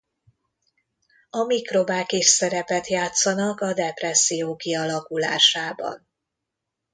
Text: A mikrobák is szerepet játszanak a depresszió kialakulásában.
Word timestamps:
A 1.29 1.43
mikrobák 1.43 2.11
is 2.11 2.25
szerepet 2.25 2.87
játszanak 2.87 3.61
a 3.61 3.73
depresszió 3.73 4.55
kialakulásában. 4.55 6.07